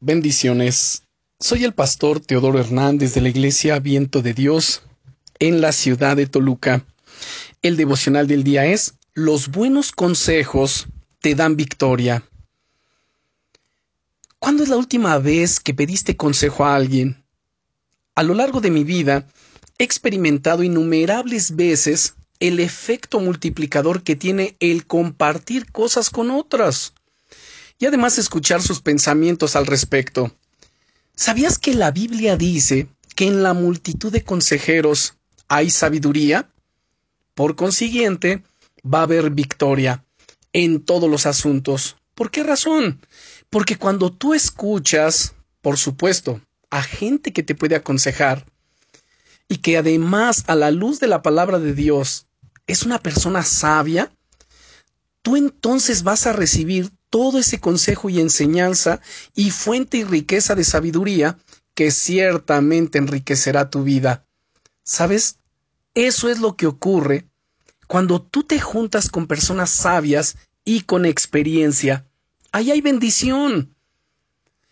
Bendiciones. 0.00 1.04
Soy 1.38 1.64
el 1.64 1.72
pastor 1.72 2.20
Teodoro 2.20 2.58
Hernández 2.58 3.14
de 3.14 3.20
la 3.20 3.28
Iglesia 3.28 3.78
Viento 3.78 4.22
de 4.22 4.34
Dios 4.34 4.82
en 5.38 5.60
la 5.60 5.72
ciudad 5.72 6.16
de 6.16 6.26
Toluca. 6.26 6.84
El 7.62 7.76
devocional 7.76 8.26
del 8.26 8.44
día 8.44 8.66
es 8.66 8.94
Los 9.14 9.48
buenos 9.48 9.92
consejos 9.92 10.88
te 11.20 11.34
dan 11.34 11.56
victoria. 11.56 12.24
¿Cuándo 14.38 14.62
es 14.64 14.68
la 14.68 14.76
última 14.76 15.16
vez 15.18 15.60
que 15.60 15.72
pediste 15.74 16.16
consejo 16.16 16.64
a 16.66 16.74
alguien? 16.74 17.24
A 18.14 18.24
lo 18.24 18.34
largo 18.34 18.60
de 18.60 18.70
mi 18.70 18.84
vida 18.84 19.26
he 19.78 19.84
experimentado 19.84 20.64
innumerables 20.64 21.56
veces 21.56 22.14
el 22.40 22.60
efecto 22.60 23.20
multiplicador 23.20 24.02
que 24.02 24.16
tiene 24.16 24.56
el 24.60 24.86
compartir 24.86 25.70
cosas 25.72 26.10
con 26.10 26.30
otras 26.30 26.92
y 27.78 27.86
además 27.86 28.18
escuchar 28.18 28.62
sus 28.62 28.80
pensamientos 28.80 29.56
al 29.56 29.66
respecto. 29.66 30.34
¿Sabías 31.14 31.58
que 31.58 31.74
la 31.74 31.90
Biblia 31.90 32.36
dice 32.36 32.88
que 33.14 33.26
en 33.26 33.42
la 33.42 33.54
multitud 33.54 34.12
de 34.12 34.24
consejeros 34.24 35.14
hay 35.48 35.70
sabiduría? 35.70 36.50
Por 37.34 37.56
consiguiente, 37.56 38.42
va 38.84 39.00
a 39.00 39.02
haber 39.02 39.30
victoria 39.30 40.04
en 40.52 40.84
todos 40.84 41.10
los 41.10 41.26
asuntos. 41.26 41.96
¿Por 42.14 42.30
qué 42.30 42.42
razón? 42.42 43.00
Porque 43.50 43.76
cuando 43.76 44.12
tú 44.12 44.34
escuchas, 44.34 45.34
por 45.60 45.78
supuesto, 45.78 46.40
a 46.70 46.82
gente 46.82 47.32
que 47.32 47.42
te 47.42 47.54
puede 47.54 47.76
aconsejar, 47.76 48.46
y 49.48 49.58
que 49.58 49.76
además 49.76 50.44
a 50.46 50.54
la 50.54 50.70
luz 50.70 51.00
de 51.00 51.06
la 51.06 51.22
palabra 51.22 51.58
de 51.58 51.74
Dios 51.74 52.26
es 52.66 52.84
una 52.84 52.98
persona 52.98 53.42
sabia, 53.42 54.10
tú 55.22 55.36
entonces 55.36 56.02
vas 56.02 56.26
a 56.26 56.32
recibir 56.32 56.90
todo 57.14 57.38
ese 57.38 57.60
consejo 57.60 58.10
y 58.10 58.18
enseñanza 58.18 59.00
y 59.36 59.52
fuente 59.52 59.98
y 59.98 60.02
riqueza 60.02 60.56
de 60.56 60.64
sabiduría 60.64 61.38
que 61.72 61.92
ciertamente 61.92 62.98
enriquecerá 62.98 63.70
tu 63.70 63.84
vida. 63.84 64.26
¿Sabes? 64.82 65.38
Eso 65.94 66.28
es 66.28 66.40
lo 66.40 66.56
que 66.56 66.66
ocurre 66.66 67.28
cuando 67.86 68.20
tú 68.20 68.42
te 68.42 68.58
juntas 68.58 69.10
con 69.10 69.28
personas 69.28 69.70
sabias 69.70 70.38
y 70.64 70.80
con 70.80 71.06
experiencia. 71.06 72.04
Ahí 72.50 72.72
hay 72.72 72.80
bendición. 72.80 73.76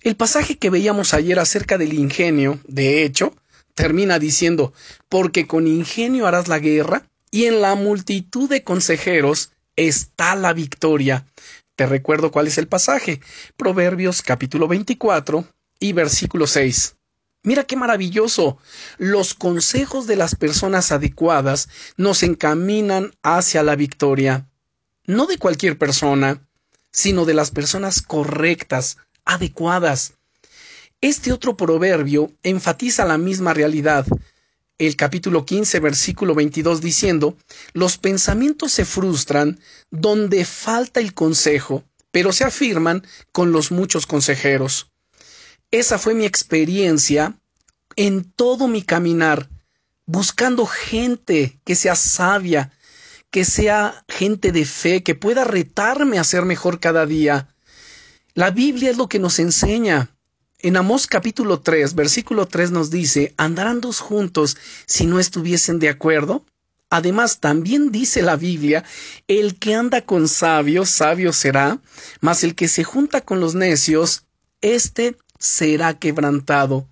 El 0.00 0.16
pasaje 0.16 0.58
que 0.58 0.70
veíamos 0.70 1.14
ayer 1.14 1.38
acerca 1.38 1.78
del 1.78 1.92
ingenio, 1.92 2.58
de 2.66 3.04
hecho, 3.04 3.32
termina 3.76 4.18
diciendo, 4.18 4.72
porque 5.08 5.46
con 5.46 5.68
ingenio 5.68 6.26
harás 6.26 6.48
la 6.48 6.58
guerra, 6.58 7.08
y 7.30 7.44
en 7.44 7.60
la 7.60 7.76
multitud 7.76 8.48
de 8.48 8.64
consejeros 8.64 9.52
está 9.76 10.34
la 10.34 10.52
victoria. 10.52 11.28
Te 11.76 11.86
recuerdo 11.86 12.30
cuál 12.30 12.46
es 12.46 12.58
el 12.58 12.68
pasaje. 12.68 13.20
Proverbios 13.56 14.22
capítulo 14.22 14.68
24 14.68 15.44
y 15.80 15.92
versículo 15.92 16.46
6. 16.46 16.94
Mira 17.42 17.64
qué 17.64 17.74
maravilloso. 17.76 18.58
Los 18.96 19.34
consejos 19.34 20.06
de 20.06 20.14
las 20.14 20.36
personas 20.36 20.92
adecuadas 20.92 21.68
nos 21.96 22.22
encaminan 22.22 23.12
hacia 23.24 23.64
la 23.64 23.74
victoria. 23.74 24.48
No 25.06 25.26
de 25.26 25.36
cualquier 25.36 25.76
persona, 25.76 26.46
sino 26.92 27.24
de 27.24 27.34
las 27.34 27.50
personas 27.50 28.02
correctas, 28.02 28.98
adecuadas. 29.24 30.14
Este 31.00 31.32
otro 31.32 31.56
proverbio 31.56 32.30
enfatiza 32.44 33.04
la 33.04 33.18
misma 33.18 33.52
realidad 33.52 34.06
el 34.78 34.96
capítulo 34.96 35.44
15, 35.44 35.80
versículo 35.80 36.34
22, 36.34 36.80
diciendo, 36.80 37.36
Los 37.72 37.98
pensamientos 37.98 38.72
se 38.72 38.84
frustran 38.84 39.60
donde 39.90 40.44
falta 40.44 41.00
el 41.00 41.14
consejo, 41.14 41.84
pero 42.10 42.32
se 42.32 42.44
afirman 42.44 43.06
con 43.32 43.52
los 43.52 43.70
muchos 43.70 44.06
consejeros. 44.06 44.90
Esa 45.70 45.98
fue 45.98 46.14
mi 46.14 46.24
experiencia 46.24 47.38
en 47.96 48.24
todo 48.24 48.68
mi 48.68 48.82
caminar, 48.82 49.48
buscando 50.06 50.66
gente 50.66 51.60
que 51.64 51.74
sea 51.74 51.94
sabia, 51.94 52.72
que 53.30 53.44
sea 53.44 54.04
gente 54.08 54.52
de 54.52 54.64
fe, 54.64 55.02
que 55.02 55.14
pueda 55.14 55.44
retarme 55.44 56.18
a 56.18 56.24
ser 56.24 56.44
mejor 56.44 56.80
cada 56.80 57.06
día. 57.06 57.54
La 58.34 58.50
Biblia 58.50 58.90
es 58.90 58.96
lo 58.96 59.08
que 59.08 59.18
nos 59.18 59.38
enseña. 59.38 60.13
En 60.64 60.78
Amós 60.78 61.06
capítulo 61.06 61.60
3, 61.60 61.94
versículo 61.94 62.46
3 62.46 62.70
nos 62.70 62.88
dice, 62.90 63.34
¿andarán 63.36 63.82
dos 63.82 64.00
juntos 64.00 64.56
si 64.86 65.04
no 65.04 65.20
estuviesen 65.20 65.78
de 65.78 65.90
acuerdo? 65.90 66.46
Además, 66.88 67.38
también 67.38 67.92
dice 67.92 68.22
la 68.22 68.36
Biblia, 68.36 68.82
el 69.28 69.58
que 69.58 69.74
anda 69.74 70.06
con 70.06 70.26
sabios, 70.26 70.88
sabio 70.88 71.34
será, 71.34 71.82
mas 72.22 72.44
el 72.44 72.54
que 72.54 72.68
se 72.68 72.82
junta 72.82 73.20
con 73.20 73.40
los 73.40 73.54
necios, 73.54 74.24
éste 74.62 75.18
será 75.38 75.98
quebrantado. 75.98 76.88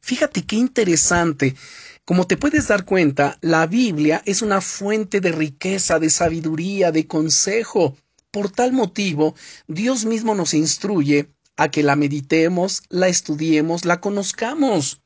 Fíjate 0.00 0.44
qué 0.44 0.56
interesante. 0.56 1.56
Como 2.04 2.26
te 2.26 2.36
puedes 2.36 2.68
dar 2.68 2.84
cuenta, 2.84 3.38
la 3.40 3.66
Biblia 3.66 4.20
es 4.26 4.42
una 4.42 4.60
fuente 4.60 5.22
de 5.22 5.32
riqueza, 5.32 5.98
de 5.98 6.10
sabiduría, 6.10 6.92
de 6.92 7.06
consejo. 7.06 7.96
Por 8.30 8.50
tal 8.50 8.74
motivo, 8.74 9.34
Dios 9.66 10.04
mismo 10.04 10.34
nos 10.34 10.52
instruye 10.52 11.30
a 11.56 11.70
que 11.70 11.82
la 11.82 11.96
meditemos, 11.96 12.82
la 12.88 13.08
estudiemos, 13.08 13.84
la 13.84 14.00
conozcamos. 14.00 15.00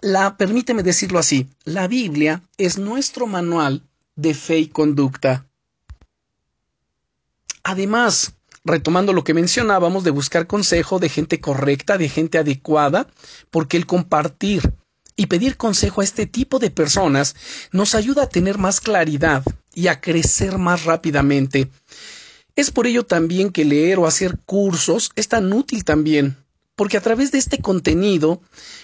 La, 0.00 0.36
permíteme 0.36 0.82
decirlo 0.82 1.18
así, 1.18 1.48
la 1.64 1.88
Biblia 1.88 2.42
es 2.58 2.78
nuestro 2.78 3.26
manual 3.26 3.82
de 4.14 4.34
fe 4.34 4.58
y 4.58 4.68
conducta. 4.68 5.46
Además, 7.64 8.34
retomando 8.64 9.12
lo 9.12 9.24
que 9.24 9.34
mencionábamos 9.34 10.04
de 10.04 10.10
buscar 10.10 10.46
consejo 10.46 10.98
de 10.98 11.08
gente 11.08 11.40
correcta, 11.40 11.98
de 11.98 12.08
gente 12.08 12.38
adecuada, 12.38 13.08
porque 13.50 13.76
el 13.76 13.86
compartir 13.86 14.74
y 15.16 15.26
pedir 15.26 15.56
consejo 15.56 16.00
a 16.00 16.04
este 16.04 16.26
tipo 16.26 16.58
de 16.58 16.70
personas 16.70 17.34
nos 17.72 17.94
ayuda 17.94 18.24
a 18.24 18.28
tener 18.28 18.58
más 18.58 18.80
claridad 18.80 19.42
y 19.74 19.88
a 19.88 20.00
crecer 20.00 20.58
más 20.58 20.84
rápidamente. 20.84 21.70
Es 22.56 22.70
por 22.70 22.86
ello 22.86 23.04
también 23.04 23.50
que 23.50 23.66
leer 23.66 23.98
o 23.98 24.06
hacer 24.06 24.38
cursos 24.46 25.10
es 25.14 25.28
tan 25.28 25.52
útil 25.52 25.84
también, 25.84 26.38
porque 26.74 26.96
a 26.96 27.02
través 27.02 27.30
de 27.30 27.36
este 27.36 27.60
contenido 27.60 28.40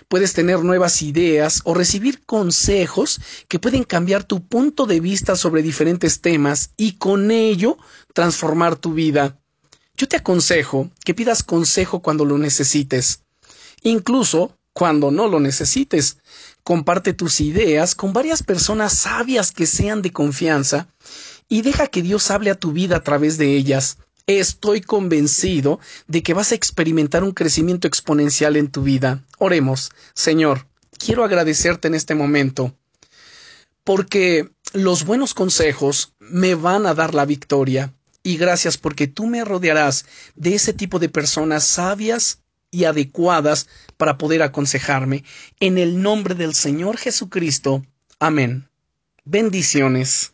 puedes 0.08 0.34
tener 0.34 0.62
nuevas 0.62 1.00
ideas 1.00 1.62
o 1.64 1.72
recibir 1.72 2.22
consejos 2.26 3.18
que 3.48 3.58
pueden 3.58 3.84
cambiar 3.84 4.24
tu 4.24 4.46
punto 4.46 4.84
de 4.84 5.00
vista 5.00 5.36
sobre 5.36 5.62
diferentes 5.62 6.20
temas 6.20 6.72
y 6.76 6.98
con 6.98 7.30
ello 7.30 7.78
transformar 8.12 8.76
tu 8.76 8.92
vida. 8.92 9.40
Yo 9.96 10.06
te 10.06 10.16
aconsejo 10.16 10.90
que 11.02 11.14
pidas 11.14 11.42
consejo 11.42 12.02
cuando 12.02 12.26
lo 12.26 12.36
necesites, 12.36 13.22
incluso 13.82 14.54
cuando 14.74 15.10
no 15.10 15.28
lo 15.28 15.40
necesites. 15.40 16.18
Comparte 16.62 17.14
tus 17.14 17.40
ideas 17.40 17.94
con 17.94 18.12
varias 18.12 18.42
personas 18.42 18.92
sabias 18.92 19.50
que 19.50 19.66
sean 19.66 20.02
de 20.02 20.12
confianza 20.12 20.88
y 21.48 21.62
deja 21.62 21.86
que 21.86 22.02
Dios 22.02 22.30
hable 22.30 22.50
a 22.50 22.54
tu 22.54 22.72
vida 22.72 22.96
a 22.96 23.02
través 23.02 23.38
de 23.38 23.54
ellas. 23.56 23.98
Estoy 24.26 24.80
convencido 24.80 25.80
de 26.06 26.22
que 26.22 26.34
vas 26.34 26.52
a 26.52 26.54
experimentar 26.54 27.24
un 27.24 27.32
crecimiento 27.32 27.88
exponencial 27.88 28.56
en 28.56 28.70
tu 28.70 28.82
vida. 28.82 29.24
Oremos, 29.38 29.90
Señor, 30.14 30.66
quiero 30.98 31.24
agradecerte 31.24 31.88
en 31.88 31.94
este 31.94 32.14
momento, 32.14 32.76
porque 33.84 34.50
los 34.72 35.04
buenos 35.04 35.34
consejos 35.34 36.14
me 36.20 36.54
van 36.54 36.86
a 36.86 36.94
dar 36.94 37.14
la 37.14 37.24
victoria. 37.24 37.92
Y 38.22 38.36
gracias 38.36 38.78
porque 38.78 39.08
tú 39.08 39.26
me 39.26 39.44
rodearás 39.44 40.06
de 40.36 40.54
ese 40.54 40.72
tipo 40.72 41.00
de 41.00 41.08
personas 41.08 41.66
sabias 41.66 42.38
y 42.70 42.84
adecuadas 42.84 43.68
para 43.96 44.16
poder 44.16 44.42
aconsejarme. 44.42 45.24
En 45.58 45.76
el 45.76 46.00
nombre 46.00 46.36
del 46.36 46.54
Señor 46.54 46.96
Jesucristo. 46.96 47.84
Amén. 48.20 48.68
Bendiciones. 49.24 50.32